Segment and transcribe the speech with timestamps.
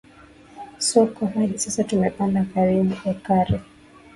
[0.79, 3.59] so kwa hadi sasa tumepanda karibu ekari